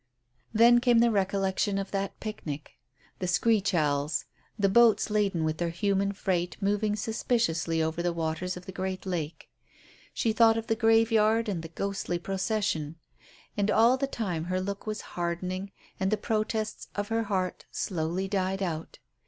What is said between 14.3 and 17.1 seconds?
her look was hardening and the protests of